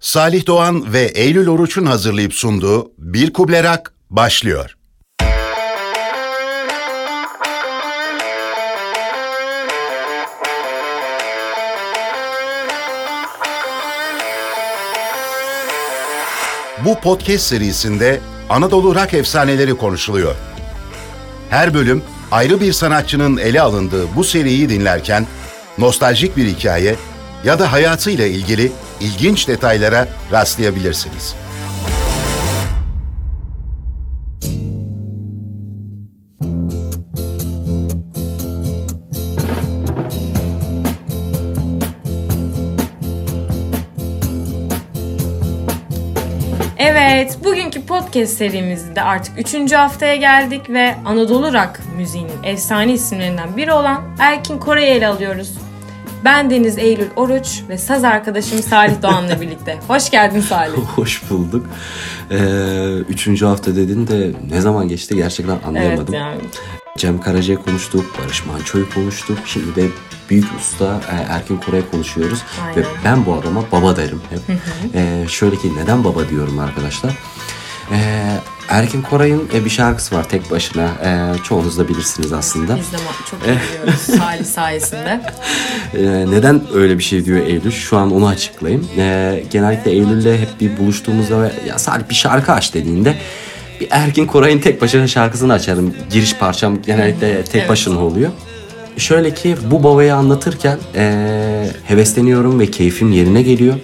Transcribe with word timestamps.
Salih 0.00 0.46
Doğan 0.46 0.92
ve 0.92 1.00
Eylül 1.00 1.48
Oruç'un 1.48 1.86
hazırlayıp 1.86 2.34
sunduğu 2.34 2.92
Bir 2.98 3.32
Kublerak 3.32 3.92
başlıyor. 4.10 4.76
Bu 16.84 17.00
podcast 17.00 17.44
serisinde 17.44 18.20
Anadolu 18.48 18.94
rock 18.94 19.14
efsaneleri 19.14 19.74
konuşuluyor. 19.74 20.34
Her 21.50 21.74
bölüm 21.74 22.02
ayrı 22.30 22.60
bir 22.60 22.72
sanatçının 22.72 23.36
ele 23.36 23.60
alındığı 23.60 24.16
bu 24.16 24.24
seriyi 24.24 24.68
dinlerken 24.68 25.26
nostaljik 25.78 26.36
bir 26.36 26.46
hikaye 26.46 26.96
ya 27.44 27.58
da 27.58 27.72
hayatıyla 27.72 28.26
ilgili 28.26 28.72
ilginç 29.00 29.48
detaylara 29.48 30.08
rastlayabilirsiniz. 30.32 31.34
Evet, 46.78 47.38
bugünkü 47.44 47.86
podcast 47.86 48.32
serimizde 48.32 49.02
artık 49.02 49.54
3. 49.54 49.72
haftaya 49.72 50.16
geldik 50.16 50.70
ve 50.70 50.94
Anadolu 51.04 51.52
Rock 51.52 51.80
müziğinin 51.96 52.42
efsane 52.44 52.92
isimlerinden 52.92 53.56
biri 53.56 53.72
olan 53.72 54.02
Erkin 54.18 54.58
Koray'ı 54.58 54.86
ele 54.86 55.06
alıyoruz. 55.06 55.69
Ben 56.24 56.50
Deniz 56.50 56.78
Eylül 56.78 57.08
Oruç 57.16 57.62
ve 57.68 57.78
saz 57.78 58.04
arkadaşım 58.04 58.58
Salih 58.62 59.02
Doğan'la 59.02 59.40
birlikte. 59.40 59.78
Hoş 59.88 60.10
geldin 60.10 60.40
Salih. 60.40 60.76
Hoş 60.96 61.30
bulduk. 61.30 61.66
Ee, 62.30 62.36
üçüncü 63.08 63.46
hafta 63.46 63.76
dedin 63.76 64.06
de 64.06 64.32
ne 64.50 64.60
zaman 64.60 64.88
geçti 64.88 65.16
gerçekten 65.16 65.58
anlayamadım. 65.66 66.14
Evet 66.14 66.20
yani. 66.20 66.40
Cem 66.98 67.20
Karaca'yı 67.20 67.58
konuştuk, 67.58 68.04
Barış 68.22 68.46
Manço'yu 68.46 68.90
konuştuk. 68.94 69.38
Şimdi 69.46 69.74
de 69.76 69.86
büyük 70.30 70.44
usta 70.58 71.00
e, 71.12 71.32
Erkin 71.32 71.56
Koray'ı 71.56 71.90
konuşuyoruz. 71.90 72.42
Aynen. 72.66 72.76
Ve 72.76 72.84
ben 73.04 73.26
bu 73.26 73.34
adama 73.34 73.64
baba 73.72 73.96
derim 73.96 74.20
hep. 74.30 74.56
Ee, 74.94 75.24
şöyle 75.28 75.56
ki 75.56 75.76
neden 75.76 76.04
baba 76.04 76.28
diyorum 76.28 76.58
arkadaşlar? 76.58 77.18
Ee, 77.92 77.96
Erkin 78.68 79.02
Koray'ın 79.02 79.48
e, 79.54 79.64
bir 79.64 79.70
şarkısı 79.70 80.14
var 80.14 80.28
tek 80.28 80.50
başına. 80.50 80.88
Ee, 81.04 81.42
çoğunuz 81.44 81.78
da 81.78 81.88
bilirsiniz 81.88 82.32
aslında. 82.32 82.76
Biz 82.76 82.92
de 82.92 82.96
çok 83.30 83.40
iyi 83.42 83.44
biliyoruz 83.46 84.00
Salih 84.18 84.44
sayesinde. 84.44 85.20
Ee, 85.94 86.00
neden 86.30 86.62
öyle 86.74 86.98
bir 86.98 87.02
şey 87.02 87.24
diyor 87.24 87.46
Eylül? 87.46 87.70
Şu 87.70 87.96
an 87.96 88.12
onu 88.14 88.26
açıklayayım. 88.28 88.88
Ee, 88.98 89.44
genellikle 89.50 89.90
Eylül'le 89.90 90.38
hep 90.38 90.60
bir 90.60 90.76
buluştuğumuzda 90.78 91.42
ve 91.42 91.52
ya 91.68 91.78
Salih 91.78 92.04
bir 92.10 92.14
şarkı 92.14 92.52
aç 92.52 92.74
dediğinde 92.74 93.14
bir 93.80 93.88
Erkin 93.90 94.26
Koray'ın 94.26 94.58
tek 94.58 94.82
başına 94.82 95.06
şarkısını 95.06 95.52
açarım. 95.52 95.94
Giriş 96.10 96.36
parçam 96.36 96.82
genellikle 96.82 97.44
tek 97.44 97.54
Evet. 97.60 97.68
başına 97.68 97.98
oluyor. 97.98 98.30
Şöyle 98.96 99.34
ki 99.34 99.56
bu 99.70 99.84
babayı 99.84 100.14
anlatırken 100.14 100.78
ee, 100.94 101.66
hevesleniyorum 101.84 102.60
ve 102.60 102.66
keyfim 102.66 103.12
yerine 103.12 103.42
geliyor. 103.42 103.74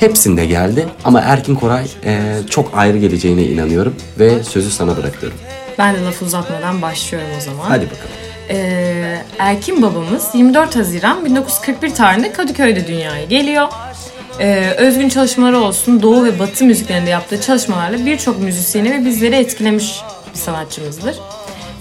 Hepsinde 0.00 0.46
geldi 0.46 0.86
ama 1.04 1.20
Erkin 1.20 1.54
Koray 1.54 1.86
ee, 2.04 2.36
çok 2.50 2.70
ayrı 2.74 2.98
geleceğine 2.98 3.42
inanıyorum 3.42 3.94
ve 4.18 4.44
sözü 4.44 4.70
sana 4.70 4.96
bırakıyorum. 4.96 5.38
Ben 5.78 5.94
de 5.94 6.04
lafı 6.04 6.24
uzatmadan 6.24 6.82
başlıyorum 6.82 7.28
o 7.38 7.40
zaman. 7.40 7.64
Hadi 7.68 7.84
bakalım. 7.84 8.10
Ee, 8.50 9.22
Erkin 9.38 9.82
babamız 9.82 10.28
24 10.34 10.76
Haziran 10.76 11.24
1941 11.24 11.94
tarihinde 11.94 12.32
Kadıköy'de 12.32 12.86
dünyaya 12.86 13.24
geliyor. 13.24 13.68
Ee, 14.40 14.74
özgün 14.76 15.08
çalışmaları 15.08 15.58
olsun, 15.58 16.02
Doğu 16.02 16.24
ve 16.24 16.38
Batı 16.38 16.64
müziklerinde 16.64 17.10
yaptığı 17.10 17.40
çalışmalarla 17.40 18.06
birçok 18.06 18.42
müzisyeni 18.42 18.92
ve 18.92 19.04
bizleri 19.04 19.34
etkilemiş 19.34 20.00
bir 20.34 20.38
sanatçımızdır. 20.38 21.16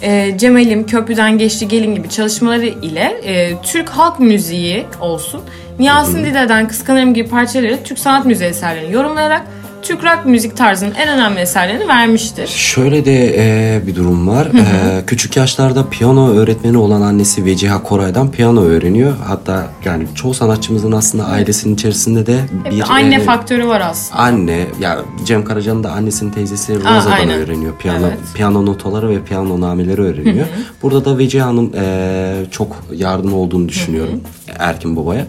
Ee, 0.04 0.34
Cemal'im, 0.38 0.86
Köprüden 0.86 1.38
Geçti 1.38 1.68
Gelin 1.68 1.96
gibi 1.96 2.10
çalışmaları 2.10 2.66
ile 2.66 3.22
e, 3.24 3.62
Türk 3.62 3.90
halk 3.90 4.20
müziği 4.20 4.86
olsun, 5.02 5.42
Niyasin 5.80 6.26
Dide'den 6.26 6.68
Kıskanırım 6.68 7.14
gibi 7.14 7.30
parçaları 7.30 7.84
Türk 7.84 8.00
sanat 8.00 8.26
müziği 8.26 8.50
eserlerini 8.50 8.94
yorumlayarak 8.94 9.42
Türk 9.84 10.04
rock 10.04 10.26
müzik 10.26 10.58
tarzının 10.58 10.94
en 10.96 11.10
önemli 11.10 11.40
eserlerini 11.40 11.88
vermiştir. 11.88 12.48
Şöyle 12.48 13.06
de 13.06 13.34
e, 13.38 13.88
bir 13.88 13.96
durum 13.96 14.28
var. 14.28 14.46
E, 14.46 15.06
küçük 15.06 15.38
yaşlarda 15.38 15.90
piyano 15.90 16.30
öğretmeni 16.30 16.78
olan 16.78 17.02
annesi 17.02 17.46
Veciha 17.46 17.84
Koray'dan 17.84 18.32
piyano 18.32 18.62
öğreniyor. 18.64 19.14
Hatta 19.28 19.68
yani 19.86 20.08
çoğu 20.16 20.34
sanatçımızın 20.34 20.92
aslında 20.92 21.26
ailesinin 21.26 21.74
içerisinde 21.74 22.26
de 22.26 22.40
Hep 22.64 22.72
bir 22.74 22.84
anne 22.90 23.16
e, 23.16 23.20
faktörü 23.20 23.68
var 23.68 23.82
aslında. 23.82 24.20
Anne 24.22 24.66
ya 24.80 25.00
Cem 25.26 25.46
Karaca'nın 25.46 25.84
da 25.84 25.92
annesinin 25.92 26.32
teyzesi 26.32 26.76
Roza'dan 26.76 27.30
öğreniyor. 27.30 27.74
Piyano 27.80 28.08
Evet. 28.08 28.18
piyano 28.36 28.66
notaları 28.66 29.10
ve 29.10 29.24
piyano 29.24 29.62
nameleri 29.62 30.02
öğreniyor. 30.02 30.46
Burada 30.84 31.06
da 31.06 31.18
Veciha 31.18 31.48
Hanım 31.48 31.72
e, 31.76 32.46
çok 32.52 32.84
yardım 32.94 33.34
olduğunu 33.34 33.70
düşünüyorum 33.70 34.22
Erkin 34.60 34.96
Baba'ya. 34.96 35.26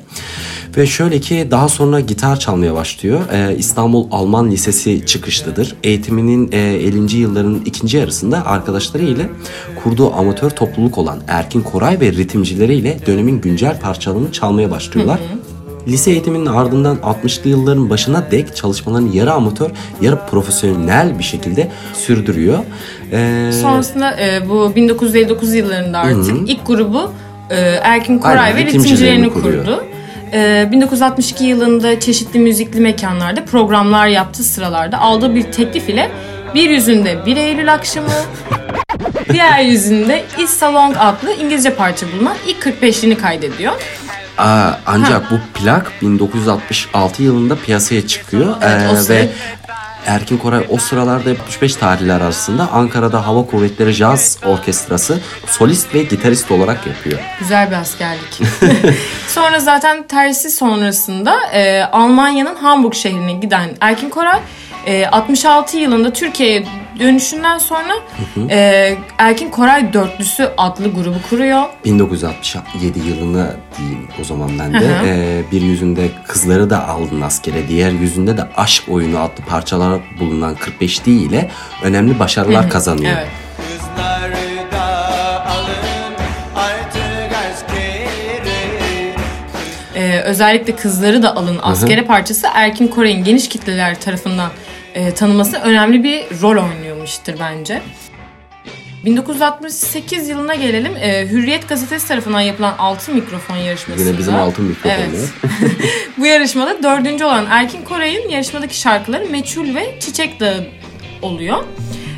Ve 0.77 0.87
şöyle 0.87 1.21
ki 1.21 1.49
daha 1.51 1.69
sonra 1.69 2.01
gitar 2.01 2.39
çalmaya 2.39 2.75
başlıyor. 2.75 3.21
E, 3.33 3.57
İstanbul 3.57 4.07
Alman 4.11 4.51
Lisesi 4.51 5.07
çıkışlıdır. 5.07 5.77
Eğitiminin 5.83 6.53
e, 6.53 6.59
50. 6.59 7.17
yılların 7.17 7.63
ikinci 7.65 7.97
yarısında 7.97 8.47
arkadaşları 8.47 9.03
ile 9.03 9.29
kurduğu 9.83 10.13
amatör 10.13 10.51
topluluk 10.51 10.99
olan 10.99 11.19
Erkin 11.29 11.61
Koray 11.61 12.01
ve 12.01 12.13
ritimcileriyle 12.13 12.99
dönemin 13.07 13.41
güncel 13.41 13.81
parçalarını 13.81 14.33
çalmaya 14.33 14.71
başlıyorlar. 14.71 15.21
Lise 15.89 16.11
eğitiminin 16.11 16.47
ardından 16.47 16.97
60'lı 16.97 17.51
yılların 17.51 17.91
başına 17.91 18.31
dek 18.31 18.57
çalışmalarını 18.57 19.17
yarı 19.17 19.33
amatör, 19.33 19.71
yarı 20.01 20.19
profesyonel 20.31 21.19
bir 21.19 21.25
şekilde 21.25 21.71
sürdürüyor. 21.95 22.59
Ee, 23.13 23.51
Sonrasında 23.63 24.21
e, 24.21 24.49
bu 24.49 24.73
1959 24.77 25.55
yıllarında 25.55 25.99
artık 25.99 26.51
ilk 26.51 26.67
grubu 26.67 27.13
e, 27.51 27.57
Erkin 27.83 28.19
Koray 28.19 28.39
Aynen, 28.39 28.57
ve 28.57 28.67
ritimcilerini 28.67 29.25
ritimcilerini 29.25 29.33
kuruyor. 29.33 29.94
Kurdu. 30.35 30.45
E, 30.45 30.73
1962 30.73 31.45
yılında 31.45 32.01
çeşitli 32.01 32.39
müzikli 32.39 32.81
mekanlarda 32.81 33.45
programlar 33.45 34.07
yaptığı 34.07 34.45
sıralarda 34.45 34.99
aldığı 34.99 35.35
bir 35.35 35.43
teklif 35.43 35.89
ile 35.89 36.11
bir 36.55 36.71
yüzünde 36.71 37.27
1 37.27 37.37
Eylül 37.37 37.73
akşamı, 37.75 38.09
diğer 39.33 39.61
yüzünde 39.61 40.25
Is 40.39 40.51
So 40.51 40.75
Long 40.75 40.97
adlı 40.99 41.33
İngilizce 41.35 41.75
parça 41.75 42.07
bulunan 42.13 42.37
ilk 42.47 42.67
45'liğini 42.67 43.17
kaydediyor. 43.17 43.73
aa, 44.39 44.71
ancak 44.87 45.31
bu 45.31 45.35
plak 45.55 45.93
1966 46.03 47.23
yılında 47.23 47.57
piyasaya 47.57 48.07
çıkıyor. 48.07 48.57
Evet, 48.63 49.11
Ee, 49.11 49.15
ve 49.15 49.29
Erkin 50.07 50.39
Koray 50.39 50.67
o 50.71 50.79
sıralarda 50.79 51.29
75 51.29 51.77
tarihler 51.77 52.21
arasında 52.21 52.69
Ankara'da 52.73 53.27
Hava 53.27 53.47
Kuvvetleri 53.47 53.93
Jazz 53.93 54.39
Orkestrası 54.47 55.21
solist 55.47 55.95
ve 55.95 56.03
gitarist 56.03 56.51
olarak 56.51 56.87
yapıyor. 56.87 57.19
Güzel 57.39 57.71
bir 57.71 57.77
askerlik. 57.77 58.41
Sonra 59.29 59.61
zaten 59.61 60.03
tersi 60.07 60.51
sonrasında 60.51 61.37
e, 61.53 61.83
Almanya'nın 61.83 62.55
Hamburg 62.57 62.95
şehrine 62.95 63.33
giden 63.33 63.71
Erkin 63.81 64.11
Koray 64.11 64.41
e, 64.87 65.07
66 65.07 65.77
yılında 65.77 66.13
Türkiye'ye 66.13 66.65
dönüşünden 66.99 67.59
sonra 67.59 67.95
e, 68.51 68.97
Erkin 69.19 69.51
Koray 69.51 69.93
Dörtlüsü 69.93 70.49
adlı 70.57 70.93
grubu 70.95 71.17
kuruyor. 71.31 71.63
1967 71.85 72.99
yılına 72.99 73.51
diyeyim 73.79 74.09
o 74.21 74.25
zaman 74.25 74.51
ben 74.59 74.73
de. 74.75 74.79
Hı 74.79 75.01
hı. 75.01 75.07
Ee, 75.07 75.43
bir 75.53 75.61
yüzünde 75.63 76.09
kızları 76.27 76.71
da 76.71 76.89
aldın 76.89 77.21
askere, 77.21 77.69
diğer 77.69 77.91
yüzünde 77.91 78.37
de 78.37 78.43
aşk 78.57 78.89
oyunu 78.89 79.19
adlı 79.19 79.45
parçalar 79.49 80.01
bulunan 80.21 80.55
45 80.55 80.99
ile 80.99 81.51
önemli 81.83 82.19
başarılar 82.19 82.71
kazanıyor. 82.71 83.13
Evet. 83.17 83.29
Kızları 83.57 84.73
da 84.73 85.47
alın 85.47 86.15
artık 86.57 87.37
askeri 87.53 89.15
E, 89.97 90.21
özellikle 90.21 90.77
kızları 90.77 91.23
da 91.23 91.37
alın 91.37 91.59
askere 91.63 92.03
parçası 92.05 92.47
Erkin 92.55 92.89
Koray'ın 92.89 93.25
geniş 93.25 93.49
kitleler 93.49 94.01
tarafından 94.01 94.51
e, 94.95 95.15
tanınması 95.15 95.57
önemli 95.57 96.05
bir 96.05 96.25
rol 96.43 96.65
oynuyormuştur 96.65 97.33
bence. 97.41 97.83
1968 99.05 100.29
yılına 100.29 100.55
gelelim. 100.55 100.93
E, 100.97 101.29
Hürriyet 101.31 101.69
gazetesi 101.69 102.09
tarafından 102.09 102.41
yapılan 102.41 102.75
Altın 102.79 103.15
Mikrofon 103.15 103.57
yarışmasında. 103.57 104.09
Yine 104.09 104.19
bizim 104.19 104.35
altın 104.35 104.65
mikrofonlar. 104.65 104.99
Evet. 104.99 105.31
Bu 106.19 106.27
yarışmada 106.27 106.83
dördüncü 106.83 107.25
olan 107.25 107.47
Erkin 107.51 107.85
Koray'ın 107.85 108.29
yarışmadaki 108.29 108.79
şarkıları 108.79 109.27
Meçhul 109.31 109.75
ve 109.75 110.01
Çiçek 110.01 110.41
Dağı 110.41 110.67
oluyor. 111.23 111.65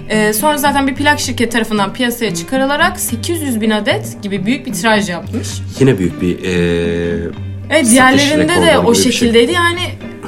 E, 0.09 0.33
sonra 0.33 0.59
zaten 0.59 0.87
bir 0.87 0.95
plak 0.95 1.21
şirketi 1.21 1.51
tarafından 1.51 1.93
piyasaya 1.93 2.35
çıkarılarak 2.35 3.01
800 3.01 3.61
bin 3.61 3.71
adet 3.71 4.23
gibi 4.23 4.47
büyük 4.47 4.67
bir 4.67 4.73
tiraj 4.73 5.09
yapmış. 5.09 5.49
Yine 5.81 5.99
büyük 5.99 6.21
bir 6.21 6.39
ee, 6.45 7.31
Evet 7.71 7.91
diğerlerinde 7.91 8.67
de 8.67 8.79
o 8.79 8.95
şey. 8.95 9.13
şekildeydi. 9.13 9.53
Yani 9.53 9.81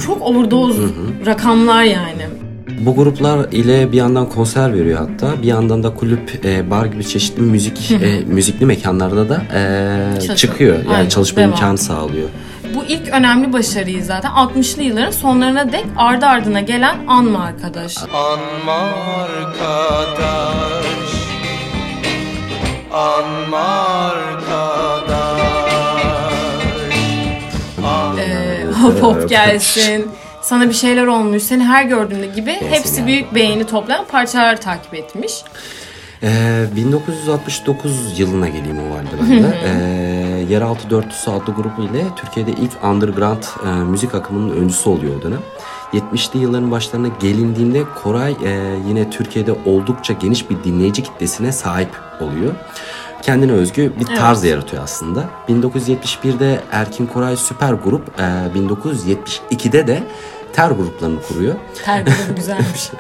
çok 0.07 0.23
overdose 0.23 0.83
rakamlar 1.27 1.83
yani. 1.83 2.38
Bu 2.81 2.95
gruplar 2.97 3.53
ile 3.53 3.93
bir 3.93 3.97
yandan 3.97 4.29
konser 4.29 4.75
veriyor 4.75 4.99
hatta. 4.99 5.43
Bir 5.43 5.47
yandan 5.47 5.83
da 5.83 5.95
kulüp, 5.95 6.45
e, 6.45 6.71
bar 6.71 6.87
gibi 6.87 7.07
çeşitli 7.07 7.43
müzik 7.43 7.91
e, 7.91 8.21
müzikli 8.27 8.67
mekanlarda 8.67 9.29
da 9.29 9.43
e, 10.31 10.37
çıkıyor. 10.37 10.77
Yani 10.77 10.97
Aynen, 10.97 11.09
çalışma 11.09 11.39
devam. 11.43 11.51
imkanı 11.51 11.79
sağlıyor. 11.79 12.29
Bu 12.75 12.85
ilk 12.85 13.09
önemli 13.09 13.53
başarıyı 13.53 14.05
zaten 14.05 14.31
60'lı 14.31 14.83
yılların 14.83 15.11
sonlarına 15.11 15.73
dek 15.73 15.87
ardı 15.97 16.27
ardına 16.27 16.61
gelen 16.61 16.97
Anma 17.07 17.39
Arkadaş. 17.39 17.97
Anma 17.99 18.89
arkadaş 19.23 20.49
Anma 22.93 23.59
arkadaş 23.59 24.99
Ee, 28.19 28.65
hop 28.83 29.03
hop 29.03 29.29
gelsin. 29.29 30.07
Sana 30.49 30.69
bir 30.69 30.75
şeyler 30.75 31.07
olmuş. 31.07 31.43
Seni 31.43 31.65
her 31.65 31.85
gördüğümde 31.85 32.27
gibi 32.27 32.53
hepsi 32.53 32.97
yani. 32.97 33.07
büyük 33.07 33.35
beğeni 33.35 33.65
toplayan 33.67 34.05
parçalar 34.05 34.61
takip 34.61 34.95
etmiş. 34.95 35.33
Ee, 36.23 36.65
1969 36.77 38.19
yılına 38.21 38.49
geleyim 38.49 38.79
o 38.79 38.97
halde 38.97 39.09
ben 39.23 39.43
de. 39.43 39.59
Ee, 39.65 40.53
Yeraltı 40.53 40.91
Dörtlüsü 40.91 41.31
adlı 41.31 41.53
grubu 41.53 41.83
ile 41.83 42.05
Türkiye'de 42.17 42.51
ilk 42.51 42.85
underground 42.85 43.43
e, 43.67 43.69
müzik 43.69 44.15
akımının 44.15 44.57
öncüsü 44.57 44.89
oluyor 44.89 45.17
o 45.21 45.23
dönem. 45.23 45.41
70'li 45.93 46.39
yılların 46.39 46.71
başlarına 46.71 47.09
gelindiğinde 47.21 47.83
Koray 48.03 48.33
e, 48.33 48.79
yine 48.89 49.11
Türkiye'de 49.11 49.53
oldukça 49.67 50.13
geniş 50.13 50.51
bir 50.51 50.57
dinleyici 50.65 51.03
kitlesine 51.03 51.53
sahip 51.53 51.91
oluyor. 52.21 52.55
Kendine 53.23 53.53
özgü 53.53 53.93
bir 54.01 54.17
tarz 54.17 54.45
yaratıyor 54.45 54.83
aslında. 54.83 55.25
1971'de 55.49 56.61
Erkin 56.73 57.07
Koray 57.07 57.37
Süper 57.37 57.73
Grup, 57.73 58.21
e, 58.21 58.23
1972'de 58.59 59.87
de 59.87 60.03
Ter 60.53 60.71
gruplarını 60.71 61.23
kuruyor. 61.23 61.55
Ter 61.85 62.03
grubu 62.03 62.37
güzelmiş. 62.37 62.91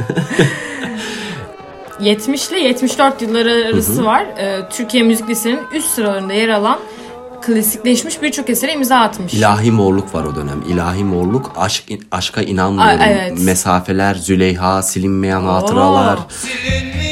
70 2.00 2.48
ile 2.48 2.60
74 2.60 3.22
yılları 3.22 3.68
arası 3.74 4.04
var. 4.04 4.26
Ee, 4.38 4.68
Türkiye 4.70 5.02
müzik 5.02 5.28
listenin 5.28 5.60
üst 5.74 5.88
sıralarında 5.88 6.32
yer 6.32 6.48
alan 6.48 6.78
klasikleşmiş 7.42 8.22
birçok 8.22 8.50
esere 8.50 8.72
imza 8.72 8.96
atmış. 8.96 9.34
İlahi 9.34 9.70
morluk 9.70 10.14
var 10.14 10.24
o 10.24 10.36
dönem. 10.36 10.62
İlahi 10.68 11.04
morluk, 11.04 11.52
aşk, 11.56 11.84
aşka 12.12 12.42
inanmıyorum. 12.42 13.00
Evet. 13.06 13.40
Mesafeler, 13.40 14.14
Züleyha, 14.14 14.82
silinmeyen 14.82 15.40
hatıralar. 15.40 16.18
Silinmiyor 16.28 17.07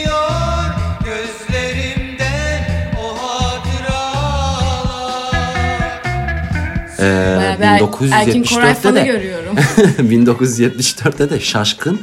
Bayağı 7.07 7.81
bir 8.01 8.13
Erkin 8.13 8.45
Koray 8.45 8.71
1974'te 8.71 8.75
fanı 8.75 8.95
de 8.95 9.05
görüyorum. 9.05 9.57
1974'te 9.99 11.31
de 11.31 11.41
Şaşkın 11.41 12.01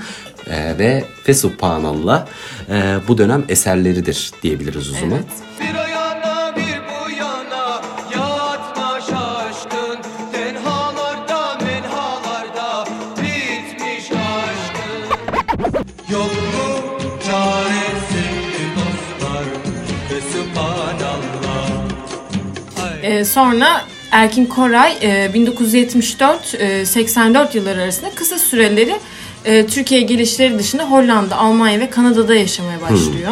e, 0.47 0.77
ve 0.79 1.03
Fesubhanallah 1.23 2.25
e, 2.69 2.95
bu 3.07 3.17
dönem 3.17 3.43
eserleridir 3.49 4.31
diyebiliriz 4.43 4.89
o 4.89 4.93
zaman. 4.93 5.11
Evet. 5.13 5.43
Ee, 23.03 23.25
sonra 23.25 23.81
Erkin 24.13 24.45
Koray 24.45 24.97
e, 25.01 25.25
1974-84 25.25 27.57
yılları 27.57 27.81
arasında 27.81 28.09
kısa 28.15 28.39
süreleri 28.39 28.95
e, 29.45 29.67
Türkiye 29.67 30.01
gelişleri 30.01 30.59
dışında 30.59 30.83
Hollanda, 30.83 31.37
Almanya 31.37 31.79
ve 31.79 31.89
Kanada'da 31.89 32.35
yaşamaya 32.35 32.81
başlıyor. 32.81 33.31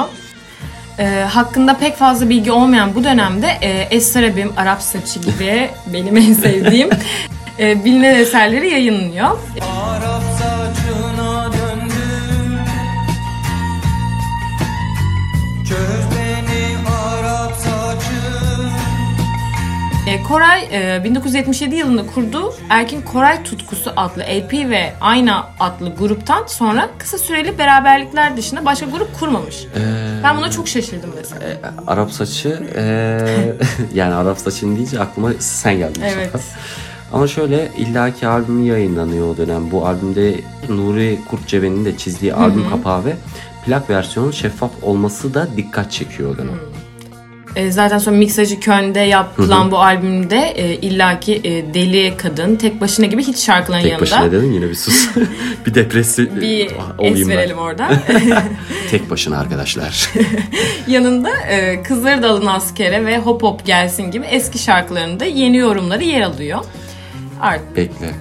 E, 0.99 1.05
hakkında 1.05 1.77
pek 1.77 1.97
fazla 1.97 2.29
bilgi 2.29 2.51
olmayan 2.51 2.95
bu 2.95 3.03
dönemde 3.03 3.47
e, 3.61 3.87
Esrarabim, 3.95 4.53
Arap 4.57 4.81
Saçı 4.81 5.19
gibi 5.19 5.69
benim 5.93 6.17
en 6.17 6.33
sevdiğim 6.33 6.89
e, 7.59 7.85
bilinen 7.85 8.15
eserleri 8.15 8.69
yayınlıyor. 8.69 9.29
Arap 9.89 10.30
Koray 20.31 20.67
e, 20.71 21.03
1977 21.03 21.75
yılında 21.75 22.07
kurduğu 22.07 22.53
Erkin 22.69 23.01
Koray 23.01 23.43
Tutkusu 23.43 23.91
adlı 23.95 24.21
LP 24.21 24.53
ve 24.53 24.93
Ayna 25.01 25.47
adlı 25.59 25.95
gruptan 25.95 26.45
sonra 26.47 26.89
kısa 26.97 27.17
süreli 27.17 27.57
beraberlikler 27.57 28.37
dışında 28.37 28.65
başka 28.65 28.85
grup 28.85 29.19
kurmamış. 29.19 29.65
Ben 30.23 30.37
buna 30.37 30.51
çok 30.51 30.67
şaşırdım 30.67 31.09
mesela. 31.15 31.73
Arap 31.87 32.11
saçı 32.11 32.63
e, 32.75 32.83
yani 33.93 34.13
Arap 34.13 34.37
saçını 34.37 34.75
deyince 34.75 34.99
aklıma 34.99 35.29
sen 35.39 35.77
geldin 35.77 36.01
Evet. 36.05 36.31
Ama 37.13 37.27
şöyle 37.27 37.71
illaki 37.77 38.27
albümü 38.27 38.67
yayınlanıyor 38.67 39.27
o 39.27 39.37
dönem. 39.37 39.71
Bu 39.71 39.87
albümde 39.87 40.35
Nuri 40.69 41.19
Kurtcebe'nin 41.29 41.85
de 41.85 41.97
çizdiği 41.97 42.33
albüm 42.33 42.69
kapağı 42.69 43.05
ve 43.05 43.15
plak 43.65 43.89
versiyonun 43.89 44.31
şeffaf 44.31 44.71
olması 44.81 45.33
da 45.33 45.47
dikkat 45.57 45.91
çekiyor 45.91 46.35
o 46.35 46.37
dönem. 46.37 46.70
E, 47.55 47.71
zaten 47.71 47.97
sonra 47.97 48.15
miksajı 48.15 48.59
Köln'de 48.59 48.99
yapılan 48.99 49.71
bu 49.71 49.79
albümde 49.79 50.53
e, 50.55 50.75
illaki 50.75 51.35
e, 51.43 51.73
Deli 51.73 52.17
Kadın, 52.17 52.55
Tek 52.55 52.81
Başına 52.81 53.05
gibi 53.05 53.23
hiç 53.23 53.37
şarkıların 53.37 53.81
Tek 53.81 53.91
yanında. 53.91 54.05
başına 54.05 54.31
dedin 54.31 54.51
yine 54.51 54.69
bir 54.69 54.75
sus. 54.75 55.09
bir 55.65 55.73
depresif 55.73 56.35
bir 56.35 56.65
es 56.65 56.71
olayım 56.97 57.29
ben. 57.29 57.37
verelim 57.37 57.57
orada. 57.57 57.89
Tek 58.91 59.09
başına 59.09 59.39
arkadaşlar. 59.39 60.09
Yanında 60.87 61.37
e, 61.49 61.83
Kızları 61.83 62.23
Dalın 62.23 62.45
Askere 62.45 63.05
ve 63.05 63.17
Hop 63.17 63.43
Hop 63.43 63.65
Gelsin 63.65 64.11
gibi 64.11 64.25
eski 64.25 64.59
şarkılarında 64.59 65.25
yeni 65.25 65.57
yorumları 65.57 66.03
yer 66.03 66.21
alıyor. 66.21 66.59
Art 67.41 67.75
Bekle. 67.75 68.13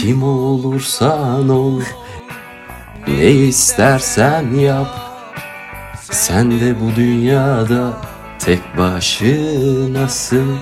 Kim 0.00 0.22
olursan 0.22 1.48
ol. 1.48 1.80
Ne 3.08 3.30
istersen 3.30 4.54
yap. 4.54 4.88
Sen 6.10 6.50
de 6.50 6.74
bu 6.80 6.96
dünyada 6.96 7.92
tek 8.46 8.78
başınasın. 8.78 10.58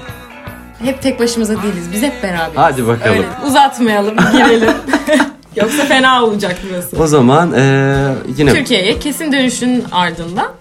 hep 0.85 1.03
tek 1.03 1.21
başımıza 1.21 1.63
değiliz. 1.63 1.93
Biz 1.93 2.03
hep 2.03 2.23
beraberiz. 2.23 2.57
Hadi 2.57 2.87
bakalım. 2.87 3.17
Öyle 3.17 3.27
uzatmayalım, 3.47 4.17
girelim. 4.33 4.73
Yoksa 5.57 5.85
fena 5.85 6.25
olacak 6.25 6.57
burası. 6.71 6.97
O 7.03 7.07
zaman 7.07 7.53
eee, 7.53 8.15
yine 8.37 8.53
Türkiye'ye 8.53 8.99
kesin 8.99 9.33
dönüşün 9.33 9.85
ardından 9.93 10.53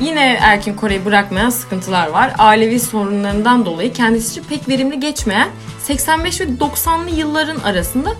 yine 0.00 0.38
Erkin 0.40 0.74
Kore'yi 0.74 1.04
bırakmayan 1.04 1.50
sıkıntılar 1.50 2.08
var. 2.08 2.32
Ailevi 2.38 2.80
sorunlarından 2.80 3.66
dolayı 3.66 3.92
kendisi 3.92 4.30
için 4.40 4.48
pek 4.48 4.68
verimli 4.68 5.00
geçmeyen 5.00 5.48
85 5.82 6.40
ve 6.40 6.44
90'lı 6.44 7.10
yılların 7.10 7.58
arasında 7.60 8.10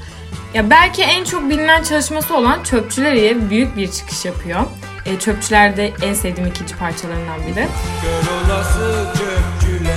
ya 0.54 0.70
belki 0.70 1.02
en 1.02 1.24
çok 1.24 1.50
bilinen 1.50 1.82
çalışması 1.82 2.36
olan 2.36 2.62
Çöpçüleriye 2.62 3.50
büyük 3.50 3.76
bir 3.76 3.90
çıkış 3.90 4.24
yapıyor. 4.24 4.60
E, 5.06 5.18
Çöpçüler 5.18 5.76
de 5.76 5.92
en 6.02 6.14
sevdiğim 6.14 6.48
ikinci 6.48 6.76
parçalarından 6.76 7.40
biri. 7.46 7.68
Kör 8.02 8.26
olası 8.36 9.06
çöpçüler 9.12 9.94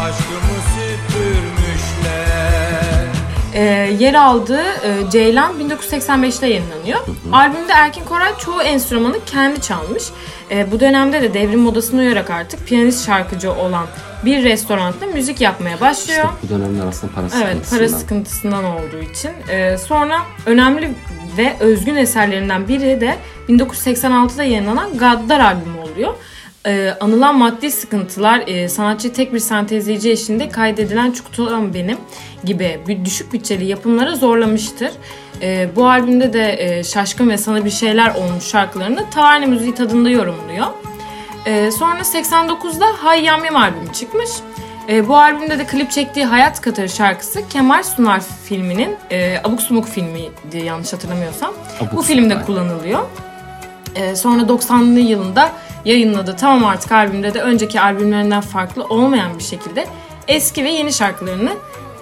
Aşkımı 0.00 0.58
süpürmüşler 0.74 2.32
e, 3.54 3.62
yer 3.98 4.14
aldığı 4.14 4.62
e, 4.62 5.10
Ceylan 5.10 5.52
1985'te 5.60 6.46
yayınlanıyor. 6.46 6.98
Albümde 7.32 7.72
Erkin 7.72 8.04
Koray 8.04 8.38
çoğu 8.38 8.62
enstrümanı 8.62 9.24
kendi 9.26 9.60
çalmış. 9.60 10.04
E, 10.50 10.72
bu 10.72 10.80
dönemde 10.80 11.22
de 11.22 11.34
devrim 11.34 11.60
modasına 11.60 12.00
uyarak 12.00 12.30
artık 12.30 12.66
piyanist 12.66 13.06
şarkıcı 13.06 13.52
olan 13.52 13.86
bir 14.24 14.44
restoranda 14.44 15.06
müzik 15.14 15.40
yapmaya 15.40 15.80
başlıyor. 15.80 16.28
bu 16.42 16.48
dönemler 16.48 16.86
aslında 16.86 17.12
para 17.14 17.26
Evet, 17.26 17.46
para 17.70 17.88
sıkıntısından. 17.88 17.98
sıkıntısından 17.98 18.64
olduğu 18.64 18.98
için. 19.12 19.30
Ee, 19.50 19.76
sonra 19.78 20.18
önemli 20.46 20.90
ve 21.38 21.56
özgün 21.60 21.94
eserlerinden 21.96 22.68
biri 22.68 23.00
de 23.00 23.16
1986'da 23.48 24.44
yayınlanan 24.44 24.98
Gaddar 24.98 25.40
albümü 25.40 25.78
oluyor. 25.78 26.14
Ee, 26.66 26.94
anılan 27.00 27.38
maddi 27.38 27.70
sıkıntılar 27.70 28.42
e, 28.46 28.68
sanatçı 28.68 29.12
tek 29.12 29.34
bir 29.34 29.38
sentezleyici 29.38 30.10
eşliğinde 30.10 30.48
kaydedilen 30.48 31.10
Çukutulan 31.12 31.74
Benim 31.74 31.96
gibi 32.44 32.80
bir 32.88 33.04
düşük 33.04 33.32
bütçeli 33.32 33.64
yapımlara 33.64 34.14
zorlamıştır. 34.16 34.90
Ee, 35.42 35.68
bu 35.76 35.88
albümde 35.88 36.32
de 36.32 36.56
e, 36.58 36.84
Şaşkın 36.84 37.30
ve 37.30 37.38
Sana 37.38 37.64
Bir 37.64 37.70
Şeyler 37.70 38.14
olmuş 38.14 38.44
şarkılarını 38.44 39.10
Taverne 39.10 39.46
müziği 39.46 39.74
tadında 39.74 40.10
yorumluyor. 40.10 40.66
Ee, 41.46 41.70
sonra 41.70 42.00
89'da 42.00 42.86
Hay 43.02 43.24
Yam 43.24 43.44
Yam 43.44 43.56
albümü 43.56 43.92
çıkmış. 43.92 44.30
Ee, 44.88 45.08
bu 45.08 45.16
albümde 45.16 45.58
de 45.58 45.66
klip 45.66 45.90
çektiği 45.90 46.24
Hayat 46.24 46.60
Katarı 46.60 46.88
şarkısı 46.88 47.48
Kemal 47.48 47.82
Sunar 47.82 48.22
filminin 48.44 48.96
e, 49.10 49.38
Abuk 49.44 49.60
Sumuk 49.62 49.88
filmiydi 49.88 50.56
yanlış 50.64 50.92
hatırlamıyorsam. 50.92 51.52
Abuk 51.80 51.92
bu 51.92 52.02
filmde 52.02 52.34
Subuk. 52.34 52.46
kullanılıyor. 52.46 53.00
Ee, 53.94 54.16
sonra 54.16 54.42
90'lı 54.42 55.00
yılında 55.00 55.52
yayınladığı 55.84 56.36
Tamam 56.36 56.64
Artık 56.64 56.92
albümde 56.92 57.34
de 57.34 57.40
önceki 57.42 57.80
albümlerinden 57.80 58.40
farklı 58.40 58.84
olmayan 58.84 59.38
bir 59.38 59.44
şekilde 59.44 59.86
eski 60.28 60.64
ve 60.64 60.70
yeni 60.70 60.92
şarkılarını 60.92 61.50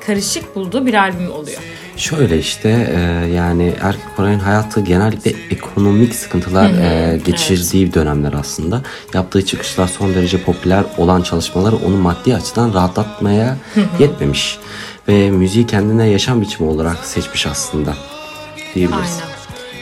karışık 0.06 0.56
bulduğu 0.56 0.86
bir 0.86 0.94
albüm 0.94 1.32
oluyor. 1.32 1.62
Şöyle 1.96 2.38
işte 2.38 2.68
e, 2.68 3.00
yani 3.34 3.74
Erkin 3.80 4.08
Koray'ın 4.16 4.38
hayatı 4.38 4.80
genellikle 4.80 5.32
ekonomik 5.50 6.14
sıkıntılar 6.14 6.70
e, 6.70 7.16
geçirdiği 7.16 7.94
dönemler 7.94 8.32
aslında. 8.32 8.82
Yaptığı 9.14 9.46
çıkışlar 9.46 9.88
son 9.88 10.14
derece 10.14 10.42
popüler 10.42 10.84
olan 10.98 11.22
çalışmaları 11.22 11.76
onu 11.76 11.96
maddi 11.96 12.34
açıdan 12.34 12.74
rahatlatmaya 12.74 13.56
yetmemiş. 13.98 14.58
Ve 15.08 15.30
müziği 15.30 15.66
kendine 15.66 16.08
yaşam 16.08 16.40
biçimi 16.40 16.68
olarak 16.68 17.04
seçmiş 17.04 17.46
aslında 17.46 17.94
diyebiliriz. 18.74 19.18
Aynen. 19.22 19.29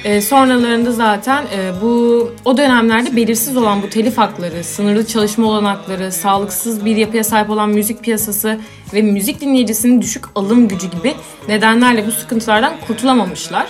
Ee, 0.04 0.20
sonralarında 0.20 0.92
zaten 0.92 1.44
e, 1.44 1.72
bu 1.82 2.32
o 2.44 2.56
dönemlerde 2.56 3.16
belirsiz 3.16 3.56
olan 3.56 3.82
bu 3.82 3.88
telif 3.90 4.18
hakları, 4.18 4.64
sınırlı 4.64 5.06
çalışma 5.06 5.46
olanakları, 5.46 6.12
sağlıksız 6.12 6.84
bir 6.84 6.96
yapıya 6.96 7.24
sahip 7.24 7.50
olan 7.50 7.70
müzik 7.70 8.02
piyasası 8.02 8.58
ve 8.94 9.02
müzik 9.02 9.40
dinleyicisinin 9.40 10.02
düşük 10.02 10.24
alım 10.34 10.68
gücü 10.68 10.90
gibi 10.90 11.14
nedenlerle 11.48 12.06
bu 12.06 12.12
sıkıntılardan 12.12 12.72
kurtulamamışlar. 12.86 13.66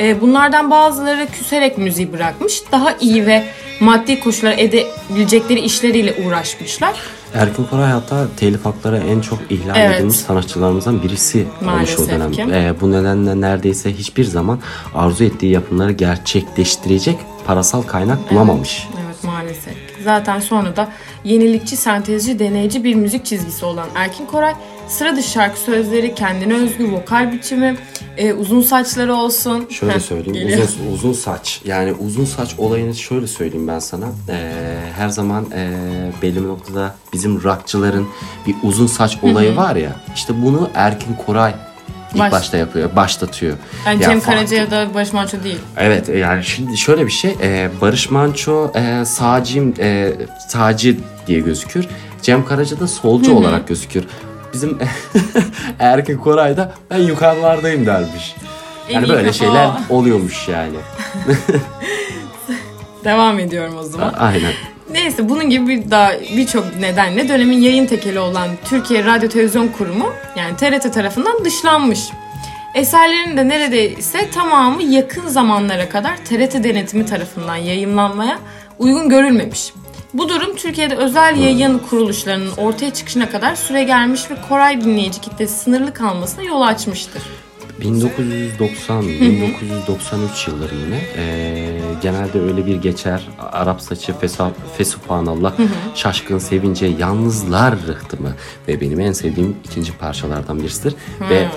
Ee, 0.00 0.20
bunlardan 0.20 0.70
bazıları 0.70 1.26
küserek 1.26 1.78
müziği 1.78 2.12
bırakmış, 2.12 2.62
daha 2.72 2.92
iyi 3.00 3.26
ve 3.26 3.44
maddi 3.80 4.20
koşullar 4.20 4.54
edebilecekleri 4.58 5.60
işleriyle 5.60 6.14
uğraşmışlar. 6.26 6.94
Erkin 7.34 7.64
Koray 7.64 7.90
hatta 7.90 8.26
telif 8.36 8.64
hakları 8.64 8.96
en 8.98 9.20
çok 9.20 9.38
ihlal 9.50 9.76
Evet. 9.76 9.96
edilmiş 9.96 10.16
sanatçılarımızdan 10.16 11.02
birisi 11.02 11.46
olmuş 11.66 11.98
o 11.98 12.08
dönem. 12.08 12.32
ki. 12.32 12.46
Ee, 12.52 12.74
bu 12.80 12.90
nedenle 12.92 13.40
neredeyse 13.40 13.92
hiçbir 13.92 14.24
zaman 14.24 14.58
arzu 14.94 15.24
ettiği 15.24 15.52
yapımları 15.52 15.92
gerçekleştirecek 15.92 17.16
parasal 17.46 17.82
kaynak 17.82 18.30
bulamamış. 18.30 18.88
Evet 19.06 19.09
maalesef. 19.50 20.04
Zaten 20.04 20.40
sonra 20.40 20.76
da 20.76 20.88
yenilikçi, 21.24 21.76
sentezci, 21.76 22.38
deneyici 22.38 22.84
bir 22.84 22.94
müzik 22.94 23.24
çizgisi 23.26 23.64
olan 23.64 23.88
Erkin 23.94 24.26
Koray, 24.26 24.54
sıra 24.88 25.16
dışı 25.16 25.30
şarkı 25.30 25.60
sözleri, 25.60 26.14
kendine 26.14 26.54
özgü 26.54 26.92
vokal 26.92 27.32
biçimi, 27.32 27.76
e, 28.16 28.32
uzun 28.32 28.62
saçları 28.62 29.14
olsun. 29.14 29.66
Şöyle 29.70 29.94
Heh, 29.94 30.00
söyleyeyim. 30.00 30.32
geliyor. 30.32 30.68
Uzun, 30.68 30.92
uzun 30.92 31.12
saç. 31.12 31.60
Yani 31.64 31.92
uzun 31.92 32.24
saç 32.24 32.54
olayını 32.58 32.94
şöyle 32.94 33.26
söyleyeyim 33.26 33.68
ben 33.68 33.78
sana. 33.78 34.06
Ee, 34.28 34.76
her 34.96 35.08
zaman 35.08 35.46
ee, 35.54 35.70
belli 36.22 36.42
bir 36.42 36.48
noktada 36.48 36.94
bizim 37.12 37.42
rockçıların 37.42 38.08
bir 38.46 38.54
uzun 38.62 38.86
saç 38.86 39.18
olayı 39.22 39.56
var 39.56 39.76
ya. 39.76 39.96
İşte 40.14 40.42
bunu 40.42 40.70
Erkin 40.74 41.14
Koray 41.26 41.54
ilk 42.14 42.20
Baş- 42.20 42.32
başta 42.32 42.56
yapıyor. 42.56 42.96
Başlatıyor. 42.96 43.56
Yani 43.86 44.02
Ya 44.02 44.08
Cem 44.08 44.20
Karaca 44.20 44.56
ya 44.56 44.70
da 44.70 44.94
Barış 44.94 45.12
Manço 45.12 45.44
değil. 45.44 45.58
Evet 45.76 46.08
yani 46.08 46.44
şimdi 46.44 46.76
şöyle 46.78 47.06
bir 47.06 47.12
şey. 47.12 47.36
e, 47.42 47.70
Barış 47.80 48.10
Manço 48.10 48.72
e, 48.74 49.04
sağcıyım, 49.04 49.74
e, 49.80 50.12
sağcı 50.48 50.96
diye 51.26 51.40
gözükür. 51.40 51.86
Cem 52.22 52.44
Karaca 52.44 52.80
da 52.80 52.88
solcu 52.88 53.34
olarak 53.34 53.68
gözükür. 53.68 54.04
Bizim 54.52 54.78
Erkin 55.78 56.18
Koray 56.18 56.56
da 56.56 56.72
ben 56.90 56.98
yukarılardayım 56.98 57.86
dermiş. 57.86 58.34
Yani 58.90 59.08
böyle 59.08 59.22
kafa 59.22 59.32
şeyler 59.32 59.70
oluyormuş 59.88 60.48
yani. 60.48 60.76
Devam 63.04 63.38
ediyorum 63.38 63.76
o 63.78 63.82
zaman. 63.82 64.14
Aynen. 64.18 64.52
Neyse 64.92 65.28
bunun 65.28 65.50
gibi 65.50 65.68
bir 65.68 65.90
daha 65.90 66.12
birçok 66.36 66.76
nedenle 66.76 67.28
dönemin 67.28 67.60
yayın 67.60 67.86
tekeli 67.86 68.18
olan 68.18 68.48
Türkiye 68.64 69.04
Radyo 69.04 69.28
Televizyon 69.28 69.68
Kurumu 69.68 70.12
yani 70.36 70.56
TRT 70.56 70.94
tarafından 70.94 71.44
dışlanmış. 71.44 72.00
Eserlerin 72.74 73.36
de 73.36 73.48
neredeyse 73.48 74.30
tamamı 74.30 74.82
yakın 74.82 75.28
zamanlara 75.28 75.88
kadar 75.88 76.16
TRT 76.16 76.64
denetimi 76.64 77.06
tarafından 77.06 77.56
yayınlanmaya 77.56 78.38
uygun 78.78 79.08
görülmemiş. 79.08 79.72
Bu 80.14 80.28
durum 80.28 80.56
Türkiye'de 80.56 80.96
özel 80.96 81.36
yayın 81.36 81.78
kuruluşlarının 81.78 82.52
ortaya 82.56 82.92
çıkışına 82.92 83.30
kadar 83.30 83.56
süre 83.56 83.84
gelmiş 83.84 84.30
ve 84.30 84.34
Koray 84.48 84.80
dinleyici 84.80 85.20
kitlesi 85.20 85.58
sınırlı 85.58 85.94
kalmasına 85.94 86.42
yol 86.42 86.60
açmıştır. 86.60 87.22
1990 87.80 89.08
1993 89.08 90.48
yılları 90.48 90.74
yine 90.74 91.00
Ee, 91.16 91.80
genelde 92.02 92.40
öyle 92.40 92.66
bir 92.66 92.76
geçer 92.76 93.28
Arap 93.52 93.80
saçı 93.80 94.18
fesa, 94.18 94.50
fesubhanallah 94.76 95.52
şaşkın 95.94 96.38
sevince 96.38 96.86
yalnızlar 96.86 97.74
rıhtımı 97.86 98.32
ve 98.68 98.80
benim 98.80 99.00
en 99.00 99.12
sevdiğim 99.12 99.56
ikinci 99.64 99.92
parçalardan 99.92 100.58
birisidir 100.58 100.94
ve 101.30 101.48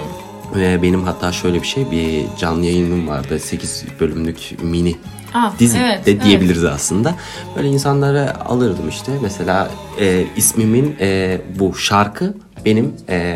ve 0.55 0.81
benim 0.81 1.03
hatta 1.03 1.31
şöyle 1.31 1.61
bir 1.61 1.67
şey 1.67 1.91
bir 1.91 2.25
canlı 2.39 2.65
yayınım 2.65 3.07
vardı 3.07 3.39
8 3.39 3.85
bölümlük 3.99 4.37
mini 4.63 4.95
Ah, 5.35 5.59
dizi 5.59 5.77
evet, 5.77 6.05
de 6.05 6.11
evet. 6.11 6.23
diyebiliriz 6.23 6.63
aslında. 6.63 7.15
Böyle 7.55 7.67
insanlara 7.67 8.35
alırdım 8.45 8.89
işte. 8.89 9.11
Mesela 9.21 9.71
e, 9.99 10.25
ismimin 10.37 10.95
e, 10.99 11.41
bu 11.59 11.75
şarkı 11.75 12.33
benim 12.65 12.93
e, 13.09 13.35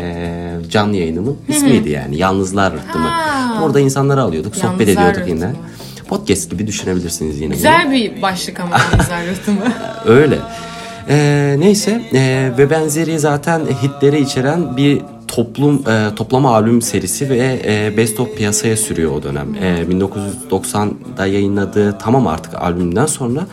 canlı 0.70 0.96
yayınımın 0.96 1.36
ismiydi 1.48 1.90
yani. 1.90 2.16
Yalnızlar 2.16 2.72
Rıhtımı. 2.72 3.08
Ha. 3.08 3.62
Orada 3.62 3.80
insanları 3.80 4.22
alıyorduk, 4.22 4.56
sohbet 4.56 4.88
Yalnızlar 4.88 5.10
ediyorduk 5.10 5.28
yine. 5.28 5.46
Rıhtımı. 5.46 5.68
Podcast 6.08 6.50
gibi 6.50 6.66
düşünebilirsiniz 6.66 7.36
yine. 7.36 7.46
bunu. 7.46 7.56
Güzel 7.56 7.92
bir 7.92 8.22
başlık 8.22 8.60
ama 8.60 8.76
Yalnızlar 8.92 9.26
Rıhtımı. 9.26 9.72
Öyle. 10.06 10.38
Ee, 11.08 11.56
neyse 11.58 12.02
ee, 12.12 12.50
ve 12.58 12.70
benzeri 12.70 13.18
zaten 13.18 13.60
hitleri 13.82 14.20
içeren 14.20 14.76
bir 14.76 15.02
toplum 15.28 15.88
e, 15.88 16.14
toplama 16.14 16.54
albüm 16.54 16.82
serisi 16.82 17.30
ve 17.30 17.60
e, 17.64 17.96
Best 17.96 18.20
of 18.20 18.36
piyasaya 18.36 18.76
sürüyor 18.76 19.12
o 19.12 19.22
dönem. 19.22 19.54
E, 19.54 19.84
1990'da 20.50 21.26
yayınladığı 21.26 21.98
tamam 21.98 22.26
artık 22.26 22.54
albümden 22.54 23.06
sonra 23.06 23.46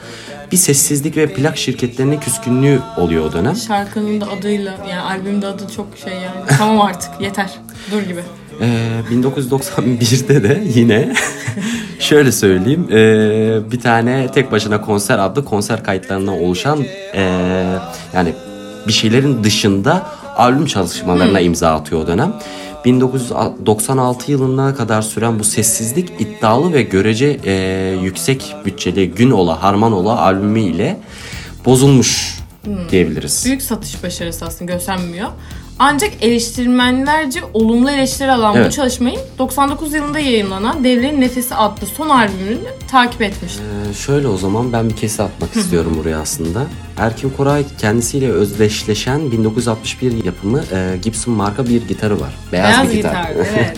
bir 0.52 0.58
sessizlik 0.58 1.18
ve 1.18 1.34
plak 1.34 1.58
şirketlerinin 1.58 2.20
küskünlüğü 2.20 2.80
oluyor 2.98 3.26
o 3.26 3.34
dönem. 3.34 3.56
Şarkının 3.56 4.22
da 4.22 4.26
adıyla 4.40 4.78
yani 4.90 5.02
albümün 5.02 5.42
de 5.42 5.48
adı 5.48 5.64
çok 5.76 5.88
şey 6.04 6.14
yani. 6.14 6.46
Tamam 6.58 6.82
artık 6.82 7.22
yeter. 7.22 7.50
Dur 7.92 8.02
gibi. 8.02 8.22
Ee, 8.62 8.90
1991'de 9.12 10.44
de 10.44 10.64
yine 10.76 11.14
şöyle 12.00 12.32
söyleyeyim 12.32 12.88
ee, 12.92 13.72
bir 13.72 13.80
tane 13.80 14.28
tek 14.28 14.52
başına 14.52 14.82
konser 14.82 15.20
adlı 15.20 15.46
konser 15.46 15.84
kayıtlarından 15.84 16.42
oluşan 16.42 16.84
ee, 17.14 17.22
yani 18.14 18.34
bir 18.88 18.94
şeylerin 18.94 19.44
dışında 19.44 20.06
albüm 20.36 20.66
çalışmalarına 20.66 21.40
imza 21.40 21.76
atıyor 21.76 22.02
o 22.02 22.08
dönem. 22.08 22.34
1996 22.86 24.32
yılına 24.32 24.76
kadar 24.76 25.02
süren 25.02 25.40
bu 25.40 25.44
sessizlik 25.44 26.12
iddialı 26.20 26.74
ve 26.74 26.82
görece 26.82 27.40
ee, 27.44 27.98
yüksek 28.04 28.56
bütçeli 28.66 29.12
Gün 29.12 29.32
Ola 29.32 29.64
Harman 29.64 29.92
Ola 29.92 30.22
albümü 30.22 30.60
ile 30.60 31.00
bozulmuş 31.66 32.40
diyebiliriz. 32.92 33.46
Büyük 33.46 33.62
satış 33.62 34.04
başarısı 34.04 34.46
aslında 34.46 34.74
göstermiyor. 34.74 35.30
Ancak 35.80 36.12
eleştirmenlerce 36.22 37.40
olumlu 37.54 37.92
eleştiri 37.92 38.32
alan 38.32 38.54
bu 38.56 38.58
Evet. 38.60 38.74
çalışmayı 38.74 39.18
99 39.40 39.94
yılında 39.94 40.20
yayınlanan 40.20 40.84
Devlerin 40.84 41.22
Nefesi 41.22 41.56
adlı 41.56 41.88
son 41.88 42.10
albümünü 42.10 42.58
takip 42.88 43.22
etmişti. 43.22 43.62
Ee, 43.90 43.94
şöyle 43.94 44.28
o 44.28 44.38
zaman 44.38 44.74
ben 44.74 44.90
bir 44.90 44.96
kesi 44.96 45.24
atmak 45.24 45.56
istiyorum 45.56 45.94
buraya 45.98 46.18
aslında. 46.20 46.64
Erkin 46.98 47.30
Koray 47.30 47.66
kendisiyle 47.78 48.32
özdeşleşen 48.32 49.32
1961 49.32 50.24
yapımı 50.26 50.64
e, 50.72 50.98
Gibson 51.04 51.34
marka 51.34 51.66
bir 51.68 51.88
gitarı 51.88 52.20
var. 52.22 52.36
Beyaz, 52.52 52.68
Beyaz 52.74 52.90
bir 52.90 52.94
gitar. 52.94 53.10
gitar, 53.30 53.46
evet. 53.56 53.78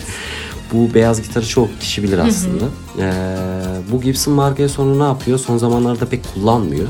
Bu 0.72 0.94
beyaz 0.94 1.22
gitarı 1.22 1.46
çok 1.48 1.80
kişi 1.80 2.02
bilir 2.02 2.18
aslında. 2.18 2.64
Ee, 3.00 3.12
bu 3.92 4.00
Gibson 4.00 4.34
markaya 4.34 4.68
sonra 4.68 4.96
ne 4.96 5.02
yapıyor? 5.02 5.38
Son 5.38 5.58
zamanlarda 5.58 6.06
pek 6.06 6.34
kullanmıyor. 6.34 6.88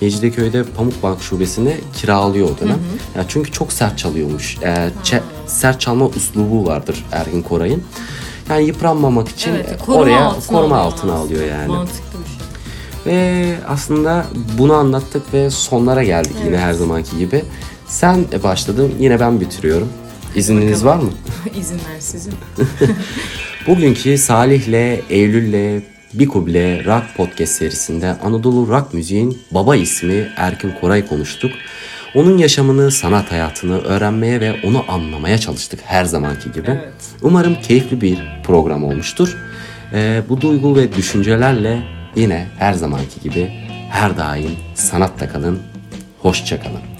Mecidiyeköy'de 0.00 0.64
Pamukbank 0.64 1.22
şubesini 1.22 1.76
kiralıyor 1.94 2.48
o 2.50 2.60
dönem. 2.60 2.78
Ya 3.16 3.24
çünkü 3.28 3.52
çok 3.52 3.72
sert 3.72 3.98
çalıyormuş. 3.98 4.56
Ee, 4.62 4.90
çe- 5.04 5.20
sert 5.46 5.80
çalma 5.80 6.08
üslubu 6.16 6.66
vardır 6.66 7.04
Erkin 7.12 7.42
Koray'ın. 7.42 7.82
Yani 8.50 8.64
yıpranmamak 8.66 9.28
için 9.28 9.50
Evet, 9.54 9.72
e, 9.72 9.76
koruma 9.76 10.02
oraya 10.02 10.24
altına 10.24 10.58
koruma 10.58 10.76
altına 10.76 11.12
alıyor 11.12 11.44
yani. 11.44 11.68
Mantıklı 11.68 12.18
bir 12.24 12.28
şey. 12.28 12.36
Ve 13.14 13.54
aslında 13.68 14.26
bunu 14.58 14.72
anlattık 14.74 15.34
ve 15.34 15.50
sonlara 15.50 16.04
geldik 16.04 16.36
yine 16.44 16.58
her 16.58 16.72
zamanki 16.72 17.18
gibi. 17.18 17.44
Sen 17.86 18.24
başladın, 18.44 18.92
yine 19.00 19.20
ben 19.20 19.40
bitiriyorum. 19.40 19.88
İzniniz 20.34 20.84
var 20.84 20.96
mı? 20.96 21.10
İzinler 21.60 22.00
sizin. 22.00 22.34
Bugünkü 23.66 24.18
Salih'le, 24.18 25.00
Eylül'le, 25.10 25.82
Bikuble 26.18 26.84
Rock 26.84 27.04
Podcast 27.16 27.52
serisinde 27.52 28.16
Anadolu 28.22 28.68
Rock 28.68 28.94
müziğin 28.94 29.38
baba 29.50 29.76
ismi 29.76 30.28
Erkin 30.36 30.72
Koray 30.80 31.06
konuştuk. 31.06 31.50
Onun 32.14 32.38
yaşamını, 32.38 32.90
sanat 32.90 33.32
hayatını 33.32 33.78
öğrenmeye 33.78 34.40
ve 34.40 34.60
onu 34.64 34.84
anlamaya 34.88 35.38
çalıştık 35.38 35.80
her 35.84 36.04
zamanki 36.04 36.52
gibi. 36.52 36.70
Evet. 36.70 36.92
Umarım 37.22 37.54
keyifli 37.62 38.00
bir 38.00 38.18
program 38.44 38.84
olmuştur. 38.84 39.36
Ee, 39.92 40.22
bu 40.28 40.40
duygu 40.40 40.76
ve 40.76 40.92
düşüncelerle 40.92 41.82
yine 42.16 42.46
her 42.58 42.72
zamanki 42.72 43.20
gibi 43.22 43.50
her 43.90 44.16
daim 44.16 44.50
sanatta 44.74 45.28
kalın, 45.28 45.58
hoşça 46.22 46.60
kalın. 46.60 46.95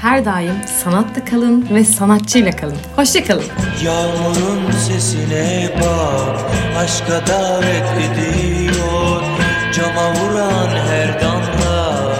Her 0.00 0.24
daim 0.24 0.54
sanatta 0.82 1.24
kalın 1.24 1.66
ve 1.74 1.84
sanatçıyla 1.84 2.56
kalın. 2.56 2.76
Hoşçakalın. 2.96 3.44
Yağmurun 3.84 4.70
sesine 4.70 5.70
bak 5.80 6.38
Aşka 6.76 7.26
davet 7.26 7.84
ediyor 8.10 9.22
Cama 9.74 10.14
vuran 10.14 10.68
her 10.68 11.20
damla 11.20 12.16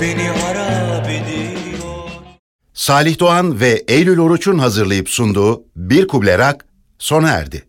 Beni 0.00 0.28
harap 0.28 1.08
ediyor 1.10 2.10
Salih 2.74 3.18
Doğan 3.20 3.60
ve 3.60 3.84
Eylül 3.88 4.18
Oruç'un 4.18 4.58
hazırlayıp 4.58 5.10
sunduğu 5.10 5.64
Bir 5.76 6.08
Kuble 6.08 6.38
Rock 6.38 6.64
sona 6.98 7.30
erdi. 7.30 7.64